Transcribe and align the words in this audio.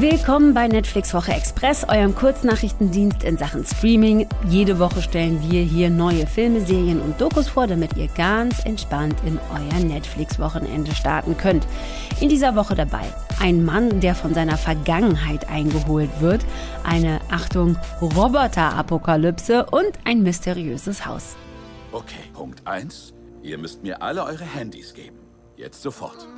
Willkommen 0.00 0.54
bei 0.54 0.68
Netflix 0.68 1.12
Woche 1.12 1.32
Express, 1.32 1.82
eurem 1.88 2.14
Kurznachrichtendienst 2.14 3.24
in 3.24 3.36
Sachen 3.36 3.64
Streaming. 3.64 4.28
Jede 4.48 4.78
Woche 4.78 5.02
stellen 5.02 5.42
wir 5.50 5.60
hier 5.62 5.90
neue 5.90 6.24
Filme, 6.28 6.60
Serien 6.60 7.00
und 7.00 7.20
Dokus 7.20 7.48
vor, 7.48 7.66
damit 7.66 7.96
ihr 7.96 8.06
ganz 8.06 8.64
entspannt 8.64 9.16
in 9.26 9.40
euer 9.52 9.80
Netflix-Wochenende 9.80 10.94
starten 10.94 11.36
könnt. 11.36 11.66
In 12.20 12.28
dieser 12.28 12.54
Woche 12.54 12.76
dabei 12.76 13.12
ein 13.40 13.64
Mann, 13.64 13.98
der 13.98 14.14
von 14.14 14.34
seiner 14.34 14.56
Vergangenheit 14.56 15.48
eingeholt 15.48 16.10
wird, 16.20 16.44
eine 16.84 17.20
Achtung 17.28 17.76
Roboter-Apokalypse 18.00 19.66
und 19.66 19.90
ein 20.04 20.22
mysteriöses 20.22 21.06
Haus. 21.06 21.34
Okay, 21.90 22.22
Punkt 22.34 22.64
1. 22.68 23.14
Ihr 23.42 23.58
müsst 23.58 23.82
mir 23.82 24.00
alle 24.00 24.22
eure 24.22 24.44
Handys 24.44 24.94
geben. 24.94 25.18
Jetzt 25.56 25.82
sofort. 25.82 26.28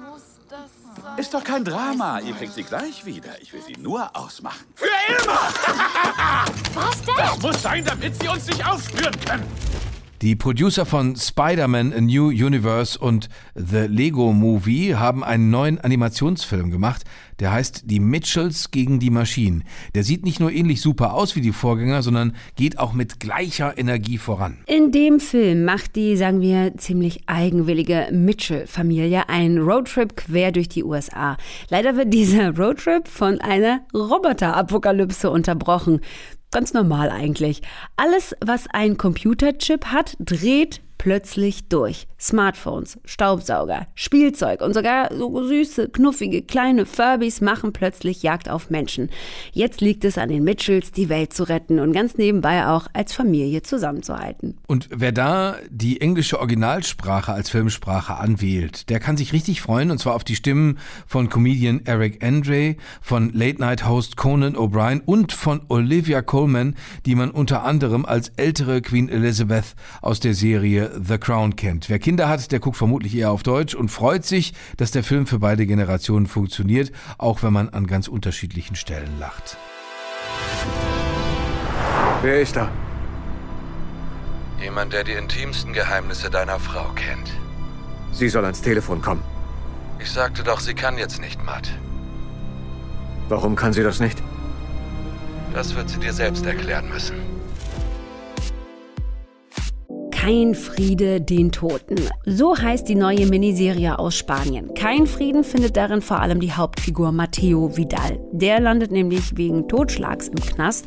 Ist 1.17 1.35
doch 1.35 1.45
kein 1.45 1.64
Drama. 1.64 2.21
Ihr 2.21 2.35
kriegt 2.35 2.55
sie 2.55 2.62
gleich 2.62 3.05
wieder. 3.05 3.41
Ich 3.41 3.52
will 3.52 3.62
sie 3.62 3.77
nur 3.80 4.15
ausmachen. 4.16 4.65
Für 4.74 4.87
immer! 5.23 5.41
Was 6.74 7.02
denn? 7.02 7.15
Das 7.16 7.38
muss 7.41 7.62
sein, 7.62 7.84
damit 7.84 8.20
sie 8.20 8.29
uns 8.29 8.47
nicht 8.47 8.66
aufspüren 8.66 9.15
können. 9.24 9.70
Die 10.23 10.37
Producer 10.37 10.84
von 10.84 11.16
Spider-Man 11.16 11.95
A 11.95 12.01
New 12.02 12.29
Universe 12.29 12.98
und 12.98 13.30
The 13.55 13.87
Lego 13.88 14.34
Movie 14.34 14.95
haben 14.95 15.24
einen 15.24 15.48
neuen 15.48 15.79
Animationsfilm 15.80 16.70
gemacht, 16.70 17.05
der 17.38 17.52
heißt 17.52 17.84
Die 17.87 18.01
Mitchells 18.01 18.70
gegen 18.70 18.98
die 19.01 19.09
Maschinen. 19.09 19.65
Der 19.95 20.05
sieht 20.05 20.27
nicht 20.27 20.38
nur 20.38 20.52
ähnlich 20.52 20.83
super 20.83 21.15
aus 21.15 21.37
wie 21.37 21.41
die 21.41 21.52
Vorgänger, 21.52 22.02
sondern 22.02 22.37
geht 22.55 22.79
auch 22.79 22.93
mit 22.93 23.19
gleicher 23.19 23.79
Energie 23.79 24.19
voran. 24.19 24.59
In 24.66 24.93
dem 24.93 25.20
Film 25.20 25.65
macht 25.65 25.96
die, 25.96 26.19
sagen 26.19 26.43
wir, 26.43 26.77
ziemlich 26.77 27.23
eigenwillige 27.27 28.09
Mitchell-Familie 28.12 29.30
einen 29.30 29.57
Roadtrip 29.57 30.18
quer 30.18 30.52
durch 30.52 30.68
die 30.68 30.84
USA. 30.84 31.38
Leider 31.71 31.96
wird 31.96 32.12
dieser 32.12 32.55
Roadtrip 32.59 33.09
von 33.09 33.41
einer 33.41 33.80
Roboter-Apokalypse 33.95 35.30
unterbrochen. 35.30 36.02
Ganz 36.51 36.73
normal 36.73 37.10
eigentlich. 37.10 37.62
Alles, 37.96 38.34
was 38.45 38.66
ein 38.68 38.96
Computerchip 38.96 39.87
hat, 39.87 40.16
dreht 40.18 40.80
plötzlich 41.01 41.66
durch. 41.70 42.06
Smartphones, 42.20 42.98
Staubsauger, 43.06 43.87
Spielzeug 43.95 44.60
und 44.60 44.74
sogar 44.74 45.09
so 45.16 45.42
süße, 45.42 45.88
knuffige 45.88 46.42
kleine 46.42 46.84
Furbies 46.84 47.40
machen 47.40 47.73
plötzlich 47.73 48.23
Jagd 48.23 48.51
auf 48.51 48.68
Menschen. 48.68 49.09
Jetzt 49.52 49.80
liegt 49.80 50.04
es 50.04 50.18
an 50.18 50.29
den 50.29 50.45
Mitchells, 50.45 50.92
die 50.92 51.09
Welt 51.09 51.32
zu 51.32 51.45
retten 51.45 51.79
und 51.79 51.95
ganz 51.95 52.18
nebenbei 52.18 52.66
auch 52.66 52.87
als 52.92 53.15
Familie 53.15 53.62
zusammenzuhalten. 53.62 54.59
Und 54.66 54.90
wer 54.95 55.12
da 55.12 55.57
die 55.70 56.02
englische 56.02 56.38
Originalsprache 56.38 57.32
als 57.32 57.48
Filmsprache 57.48 58.16
anwählt, 58.16 58.90
der 58.90 59.01
kann 59.01 59.16
sich 59.16 59.32
richtig 59.32 59.62
freuen 59.62 59.90
und 59.90 59.96
zwar 59.96 60.14
auf 60.14 60.24
die 60.24 60.37
Stimmen 60.37 60.79
von 61.07 61.30
Comedian 61.30 61.80
Eric 61.87 62.23
Andre, 62.23 62.76
von 63.01 63.32
Late-Night-Host 63.32 64.19
Conan 64.19 64.54
O'Brien 64.54 65.00
und 65.06 65.32
von 65.32 65.62
Olivia 65.69 66.20
Colman, 66.20 66.76
die 67.06 67.14
man 67.14 67.31
unter 67.31 67.64
anderem 67.64 68.04
als 68.04 68.28
ältere 68.37 68.82
Queen 68.82 69.09
Elizabeth 69.09 69.75
aus 70.03 70.20
der 70.20 70.34
Serie 70.34 70.90
The 70.99 71.19
Crown 71.19 71.56
kennt. 71.56 71.88
Wer 71.88 71.99
Kinder 71.99 72.28
hat, 72.28 72.53
der 72.53 72.60
guckt 72.60 72.77
vermutlich 72.77 73.15
eher 73.15 73.31
auf 73.31 73.43
Deutsch 73.43 73.75
und 73.75 73.88
freut 73.88 74.25
sich, 74.25 74.55
dass 74.77 74.91
der 74.91 75.05
Film 75.05 75.27
für 75.27 75.38
beide 75.38 75.66
Generationen 75.66 76.27
funktioniert, 76.27 76.93
auch 77.19 77.43
wenn 77.43 77.53
man 77.53 77.69
an 77.69 77.87
ganz 77.87 78.09
unterschiedlichen 78.09 78.77
Stellen 78.77 79.19
lacht. 79.19 79.56
Wer 82.22 82.41
ist 82.41 82.56
da? 82.56 82.71
Jemand, 84.60 84.93
der 84.93 85.05
die 85.05 85.12
intimsten 85.12 85.72
Geheimnisse 85.72 86.31
deiner 86.31 86.59
Frau 86.59 86.91
kennt. 86.94 87.31
Sie 88.12 88.28
soll 88.28 88.44
ans 88.44 88.60
Telefon 88.60 89.00
kommen. 89.00 89.22
Ich 89.99 90.10
sagte 90.10 90.43
doch, 90.43 90.60
sie 90.60 90.75
kann 90.75 90.99
jetzt 90.99 91.21
nicht, 91.21 91.43
Matt. 91.44 91.71
Warum 93.28 93.56
kann 93.56 93.72
sie 93.72 93.82
das 93.82 94.00
nicht? 94.00 94.22
Das 95.54 95.75
wird 95.75 95.88
sie 95.88 95.99
dir 95.99 96.12
selbst 96.12 96.44
erklären 96.47 96.88
müssen. 96.88 97.16
Kein 100.20 100.54
Friede 100.54 101.19
den 101.19 101.50
Toten. 101.50 101.97
So 102.26 102.54
heißt 102.54 102.86
die 102.86 102.94
neue 102.94 103.25
Miniserie 103.25 103.98
aus 103.98 104.19
Spanien. 104.19 104.75
Kein 104.75 105.06
Frieden 105.06 105.44
findet 105.44 105.78
darin 105.78 106.03
vor 106.03 106.20
allem 106.20 106.41
die 106.41 106.53
Hauptfigur 106.53 107.10
Matteo 107.10 107.75
Vidal. 107.75 108.20
Der 108.31 108.60
landet 108.60 108.91
nämlich 108.91 109.38
wegen 109.38 109.66
Totschlags 109.66 110.28
im 110.28 110.34
Knast. 110.34 110.84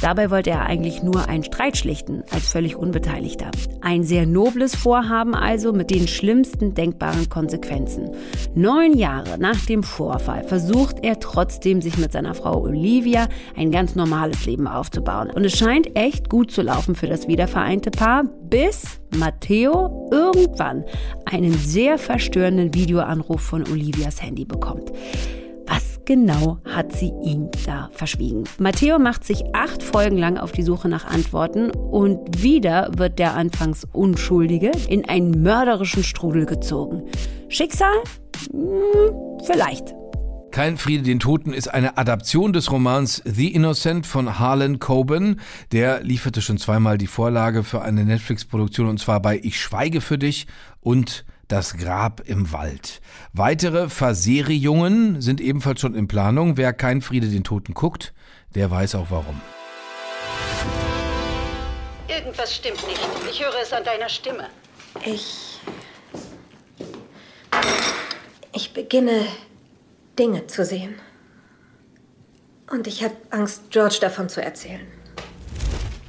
Dabei 0.00 0.30
wollte 0.30 0.50
er 0.50 0.66
eigentlich 0.66 1.02
nur 1.02 1.28
einen 1.28 1.42
Streit 1.42 1.76
schlichten, 1.76 2.22
als 2.30 2.50
völlig 2.52 2.76
Unbeteiligter. 2.76 3.50
Ein 3.80 4.04
sehr 4.04 4.26
nobles 4.26 4.74
Vorhaben 4.74 5.34
also 5.34 5.72
mit 5.72 5.90
den 5.90 6.06
schlimmsten 6.06 6.74
denkbaren 6.74 7.28
Konsequenzen. 7.28 8.10
Neun 8.54 8.96
Jahre 8.96 9.38
nach 9.38 9.64
dem 9.66 9.82
Vorfall 9.82 10.44
versucht 10.44 10.98
er 11.02 11.18
trotzdem, 11.18 11.80
sich 11.80 11.96
mit 11.96 12.12
seiner 12.12 12.34
Frau 12.34 12.60
Olivia 12.62 13.28
ein 13.56 13.70
ganz 13.70 13.94
normales 13.94 14.44
Leben 14.44 14.66
aufzubauen. 14.66 15.30
Und 15.30 15.44
es 15.44 15.56
scheint 15.56 15.96
echt 15.96 16.28
gut 16.28 16.50
zu 16.50 16.62
laufen 16.62 16.94
für 16.94 17.06
das 17.06 17.26
wiedervereinte 17.26 17.90
Paar, 17.90 18.24
bis 18.24 19.00
Matteo 19.16 20.08
irgendwann 20.12 20.84
einen 21.24 21.54
sehr 21.54 21.96
verstörenden 21.98 22.74
Videoanruf 22.74 23.40
von 23.40 23.62
Olivias 23.62 24.22
Handy 24.22 24.44
bekommt 24.44 24.92
genau 26.06 26.58
hat 26.64 26.92
sie 26.92 27.12
ihm 27.22 27.50
da 27.66 27.90
verschwiegen? 27.92 28.44
Matteo 28.58 28.98
macht 28.98 29.24
sich 29.24 29.44
acht 29.52 29.82
Folgen 29.82 30.16
lang 30.16 30.38
auf 30.38 30.52
die 30.52 30.62
Suche 30.62 30.88
nach 30.88 31.04
Antworten 31.04 31.70
und 31.70 32.42
wieder 32.42 32.90
wird 32.96 33.18
der 33.18 33.34
anfangs 33.34 33.86
Unschuldige 33.92 34.70
in 34.88 35.06
einen 35.06 35.42
mörderischen 35.42 36.02
Strudel 36.02 36.46
gezogen. 36.46 37.02
Schicksal? 37.48 37.94
Hm, 38.50 39.40
vielleicht. 39.44 39.94
Kein 40.56 40.78
Friede 40.78 41.02
den 41.02 41.20
Toten 41.20 41.52
ist 41.52 41.68
eine 41.68 41.98
Adaption 41.98 42.54
des 42.54 42.72
Romans 42.72 43.20
The 43.26 43.52
Innocent 43.52 44.06
von 44.06 44.38
Harlan 44.38 44.78
Coben. 44.78 45.40
Der 45.70 46.02
lieferte 46.02 46.40
schon 46.40 46.56
zweimal 46.56 46.96
die 46.96 47.08
Vorlage 47.08 47.62
für 47.62 47.82
eine 47.82 48.06
Netflix-Produktion 48.06 48.88
und 48.88 48.98
zwar 48.98 49.20
bei 49.20 49.38
Ich 49.42 49.60
schweige 49.60 50.00
für 50.00 50.16
dich 50.16 50.46
und 50.80 51.26
das 51.48 51.76
Grab 51.76 52.20
im 52.26 52.52
Wald. 52.52 53.00
Weitere 53.32 53.88
Verserierungen 53.88 55.20
sind 55.20 55.40
ebenfalls 55.40 55.80
schon 55.80 55.94
in 55.94 56.08
Planung. 56.08 56.56
Wer 56.56 56.72
kein 56.72 57.02
Friede 57.02 57.28
den 57.28 57.44
Toten 57.44 57.74
guckt, 57.74 58.12
der 58.54 58.70
weiß 58.70 58.94
auch 58.96 59.10
warum. 59.10 59.40
Irgendwas 62.08 62.54
stimmt 62.54 62.86
nicht. 62.86 63.00
Ich 63.30 63.44
höre 63.44 63.60
es 63.62 63.72
an 63.72 63.84
deiner 63.84 64.08
Stimme. 64.08 64.48
Ich. 65.04 65.60
Ich 68.52 68.72
beginne 68.72 69.26
Dinge 70.18 70.46
zu 70.46 70.64
sehen. 70.64 70.94
Und 72.70 72.86
ich 72.86 73.04
habe 73.04 73.14
Angst, 73.30 73.70
George 73.70 73.98
davon 74.00 74.28
zu 74.28 74.42
erzählen. 74.42 74.86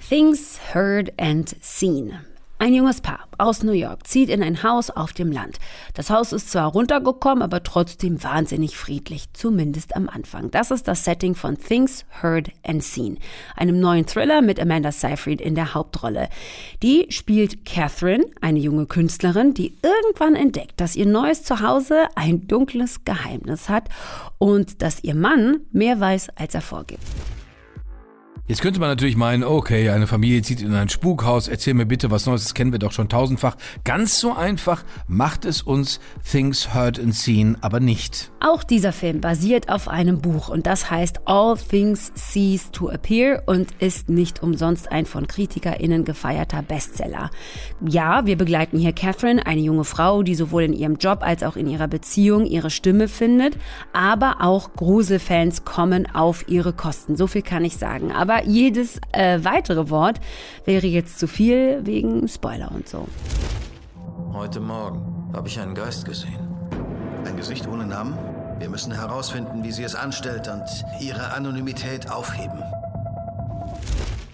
Things 0.08 0.60
Heard 0.74 1.12
and 1.20 1.56
Seen. 1.62 2.18
Ein 2.60 2.74
junges 2.74 3.02
Paar 3.02 3.28
aus 3.38 3.62
New 3.62 3.72
York 3.72 4.08
zieht 4.08 4.30
in 4.30 4.42
ein 4.42 4.64
Haus 4.64 4.90
auf 4.90 5.14
dem 5.14 5.32
Land. 5.32 5.60
Das 5.94 6.10
Haus 6.10 6.34
ist 6.34 6.50
zwar 6.50 6.72
runtergekommen, 6.72 7.44
aber 7.44 7.62
trotzdem 7.62 8.24
wahnsinnig 8.24 8.78
friedlich, 8.78 9.32
zumindest 9.34 9.96
am 9.96 10.10
Anfang. 10.10 10.50
Das 10.50 10.72
ist 10.72 10.88
das 10.88 11.06
Setting 11.06 11.36
von 11.36 11.60
Things 11.60 12.04
Heard 12.24 12.50
and 12.66 12.84
Seen, 12.84 13.20
einem 13.56 13.80
neuen 13.80 14.08
Thriller 14.08 14.42
mit 14.42 14.60
Amanda 14.60 14.92
Seyfried 14.92 15.40
in 15.40 15.54
der 15.54 15.76
Hauptrolle. 15.76 16.30
Die 16.82 17.06
spielt 17.10 17.64
Catherine, 17.64 18.26
eine 18.42 18.60
junge 18.60 18.88
Künstlerin, 18.88 19.54
die 19.54 19.78
irgendwann 19.84 20.36
entdeckt, 20.36 20.82
dass 20.82 20.96
ihr 20.96 21.06
neues 21.06 21.44
Zuhause 21.44 22.08
ein 22.16 22.48
dunkles 22.48 23.06
Geheimnis 23.06 23.70
hat 23.70 23.84
und 24.40 24.82
dass 24.82 25.04
ihr 25.04 25.14
Mann 25.14 25.60
mehr 25.72 26.00
weiß, 26.00 26.30
als 26.36 26.56
er 26.56 26.62
vorgibt. 26.62 27.04
Jetzt 28.50 28.62
könnte 28.62 28.80
man 28.80 28.88
natürlich 28.88 29.18
meinen, 29.18 29.44
okay, 29.44 29.90
eine 29.90 30.08
Familie 30.08 30.42
zieht 30.42 30.62
in 30.62 30.74
ein 30.74 30.88
Spukhaus, 30.88 31.50
erzähl 31.50 31.74
mir 31.74 31.86
bitte 31.86 32.12
was 32.12 32.26
Neues, 32.26 32.44
das 32.44 32.54
kennen 32.54 32.72
wir 32.72 32.80
doch 32.80 32.94
schon 32.94 33.10
tausendfach. 33.10 33.58
Ganz 33.84 34.22
so 34.22 34.34
einfach 34.34 34.86
macht 35.06 35.44
es 35.44 35.62
uns 35.62 36.00
Things 36.24 36.74
Heard 36.74 36.98
and 36.98 37.14
Seen 37.14 37.58
aber 37.60 37.82
nicht. 37.82 38.32
Auch 38.40 38.64
dieser 38.64 38.94
Film 38.94 39.20
basiert 39.20 39.68
auf 39.68 39.90
einem 39.90 40.22
Buch 40.22 40.48
und 40.48 40.66
das 40.66 40.90
heißt 40.90 41.20
All 41.26 41.58
Things 41.58 42.14
Cease 42.16 42.72
to 42.72 42.90
Appear 42.90 43.44
und 43.48 43.68
ist 43.80 44.08
nicht 44.08 44.42
umsonst 44.42 44.94
ein 44.94 45.06
von 45.06 45.28
KritikerInnen 45.28 46.06
gefeierter 46.06 46.62
Bestseller. 46.62 47.32
Ja, 47.86 48.26
wir 48.26 48.38
begleiten 48.38 48.78
hier 48.80 48.94
Catherine, 48.94 49.46
eine 49.46 49.60
junge 49.60 49.84
Frau, 49.84 50.24
die 50.24 50.36
sowohl 50.36 50.64
in 50.64 50.74
ihrem 50.74 50.96
Job 50.96 51.20
als 51.22 51.44
auch 51.44 51.58
in 51.58 51.68
ihrer 51.68 51.90
Beziehung 51.90 52.46
ihre 52.46 52.70
Stimme 52.70 53.10
findet, 53.10 53.58
aber 53.92 54.38
auch 54.40 54.72
Gruselfans 54.74 55.66
kommen 55.66 56.08
auf 56.16 56.48
ihre 56.48 56.72
Kosten. 56.72 57.18
So 57.18 57.28
viel 57.28 57.42
kann 57.42 57.66
ich 57.66 57.76
sagen. 57.76 58.14
Aber 58.14 58.37
jedes 58.46 59.00
äh, 59.12 59.40
weitere 59.44 59.90
Wort 59.90 60.20
wäre 60.66 60.88
jetzt 60.88 61.20
zu 61.20 61.28
viel 61.28 61.86
wegen 61.86 62.28
Spoiler 62.28 62.72
und 62.72 62.88
so. 62.88 63.08
Heute 64.34 64.60
Morgen 64.60 65.32
habe 65.34 65.48
ich 65.48 65.60
einen 65.60 65.74
Geist 65.76 66.06
gesehen. 66.06 66.40
Ein 67.26 67.38
Gesicht 67.38 67.68
ohne 67.68 67.86
Namen? 67.86 68.18
Wir 68.60 68.70
müssen 68.70 68.92
herausfinden, 68.92 69.64
wie 69.64 69.72
sie 69.72 69.84
es 69.84 69.96
anstellt 69.96 70.48
und 70.48 70.64
ihre 71.00 71.34
Anonymität 71.34 72.10
aufheben. 72.10 72.64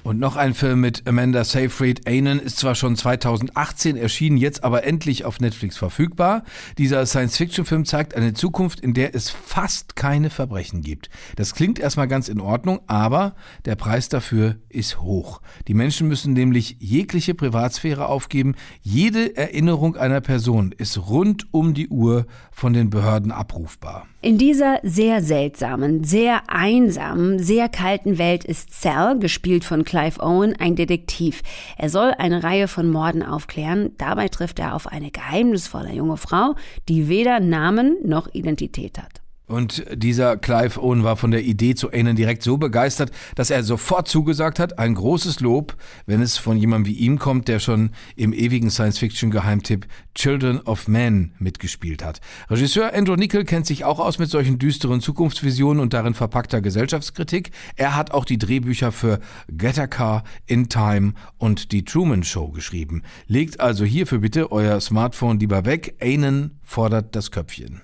Und 0.03 0.19
noch 0.19 0.35
ein 0.35 0.53
Film 0.53 0.81
mit 0.81 1.07
Amanda 1.07 1.45
Seyfried. 1.45 2.05
Anen 2.09 2.41
ist 2.41 2.57
zwar 2.57 2.75
schon 2.75 2.97
2018 2.97 3.95
erschienen, 3.95 4.35
jetzt 4.35 4.65
aber 4.65 4.83
endlich 4.83 5.23
auf 5.23 5.39
Netflix 5.39 5.77
verfügbar. 5.77 6.43
Dieser 6.77 7.05
Science-Fiction-Film 7.05 7.85
zeigt 7.85 8.13
eine 8.13 8.33
Zukunft, 8.33 8.81
in 8.81 8.93
der 8.93 9.15
es 9.15 9.29
fast 9.29 9.95
keine 9.95 10.29
Verbrechen 10.29 10.81
gibt. 10.81 11.09
Das 11.37 11.55
klingt 11.55 11.79
erstmal 11.79 12.09
ganz 12.09 12.27
in 12.27 12.41
Ordnung, 12.41 12.81
aber 12.87 13.35
der 13.63 13.77
Preis 13.77 14.09
dafür 14.09 14.57
ist 14.67 14.99
hoch. 14.99 15.41
Die 15.69 15.73
Menschen 15.73 16.09
müssen 16.09 16.33
nämlich 16.33 16.75
jegliche 16.79 17.33
Privatsphäre 17.33 18.07
aufgeben. 18.07 18.55
Jede 18.81 19.37
Erinnerung 19.37 19.95
einer 19.95 20.19
Person 20.19 20.73
ist 20.77 20.97
rund 20.97 21.47
um 21.53 21.73
die 21.73 21.87
Uhr 21.87 22.25
von 22.51 22.73
den 22.73 22.89
Behörden 22.89 23.31
abrufbar. 23.31 24.05
In 24.23 24.37
dieser 24.37 24.79
sehr 24.83 25.21
seltsamen, 25.21 26.05
sehr 26.05 26.43
einsamen, 26.47 27.39
sehr 27.39 27.67
kalten 27.67 28.17
Welt 28.17 28.45
ist 28.45 28.71
Cell, 28.71 29.19
gespielt 29.19 29.65
von 29.65 29.83
Clive 29.83 30.23
Owen, 30.23 30.55
ein 30.57 30.77
Detektiv. 30.77 31.41
Er 31.77 31.89
soll 31.89 32.13
eine 32.17 32.41
Reihe 32.41 32.69
von 32.69 32.89
Morden 32.89 33.21
aufklären. 33.21 33.91
Dabei 33.97 34.29
trifft 34.29 34.59
er 34.59 34.75
auf 34.75 34.87
eine 34.87 35.11
geheimnisvolle 35.11 35.91
junge 35.91 36.15
Frau, 36.15 36.55
die 36.87 37.09
weder 37.09 37.41
Namen 37.41 37.97
noch 38.05 38.33
Identität 38.33 38.97
hat. 38.97 39.22
Und 39.53 39.85
dieser 39.93 40.35
Clive 40.35 40.81
Owen 40.81 41.03
war 41.03 41.15
von 41.15 41.29
der 41.29 41.43
Idee 41.43 41.75
zu 41.75 41.91
Anen 41.91 42.15
direkt 42.15 42.41
so 42.41 42.57
begeistert, 42.57 43.11
dass 43.35 43.51
er 43.51 43.61
sofort 43.61 44.07
zugesagt 44.07 44.57
hat, 44.57 44.79
ein 44.79 44.95
großes 44.95 45.41
Lob, 45.41 45.77
wenn 46.07 46.23
es 46.23 46.39
von 46.39 46.57
jemandem 46.57 46.91
wie 46.91 46.97
ihm 46.97 47.19
kommt, 47.19 47.47
der 47.47 47.59
schon 47.59 47.91
im 48.15 48.33
ewigen 48.33 48.71
Science-Fiction-Geheimtipp 48.71 49.85
Children 50.15 50.61
of 50.61 50.87
Men 50.87 51.33
mitgespielt 51.37 52.03
hat. 52.03 52.19
Regisseur 52.49 52.95
Andrew 52.95 53.15
Nickel 53.15 53.45
kennt 53.45 53.67
sich 53.67 53.85
auch 53.85 53.99
aus 53.99 54.17
mit 54.17 54.31
solchen 54.31 54.57
düsteren 54.57 55.01
Zukunftsvisionen 55.01 55.83
und 55.83 55.93
darin 55.93 56.15
verpackter 56.15 56.59
Gesellschaftskritik. 56.59 57.51
Er 57.75 57.95
hat 57.95 58.09
auch 58.09 58.25
die 58.25 58.39
Drehbücher 58.39 58.91
für 58.91 59.19
Get 59.49 59.77
a 59.77 59.85
Car, 59.85 60.23
In 60.47 60.67
Time 60.67 61.13
und 61.37 61.71
die 61.73 61.85
Truman 61.85 62.23
Show 62.23 62.49
geschrieben. 62.49 63.03
Legt 63.27 63.59
also 63.59 63.85
hierfür 63.85 64.17
bitte 64.17 64.51
euer 64.51 64.81
Smartphone 64.81 65.39
lieber 65.39 65.65
weg. 65.65 65.95
Anen 66.01 66.57
fordert 66.63 67.15
das 67.15 67.29
Köpfchen. 67.29 67.83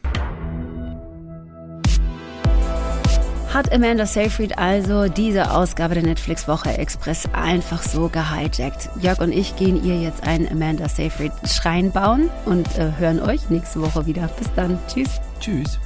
Hat 3.54 3.74
Amanda 3.74 4.06
Seyfried 4.06 4.60
also 4.60 5.08
diese 5.08 5.52
Ausgabe 5.52 5.96
der 5.96 6.04
Netflix 6.04 6.48
Woche 6.48 6.78
Express 6.78 7.28
einfach 7.34 7.82
so 7.82 8.08
gehijackt? 8.08 8.90
Jörg 9.02 9.20
und 9.20 9.32
ich 9.32 9.56
gehen 9.56 9.84
ihr 9.84 10.00
jetzt 10.00 10.22
einen 10.22 10.48
Amanda 10.48 10.88
Seyfried 10.88 11.32
Schrein 11.46 11.92
bauen 11.92 12.30
und 12.46 12.68
äh, 12.78 12.92
hören 13.00 13.20
euch 13.20 13.50
nächste 13.50 13.82
Woche 13.82 14.06
wieder. 14.06 14.30
Bis 14.38 14.54
dann. 14.56 14.78
Tschüss. 14.88 15.20
Tschüss. 15.40 15.80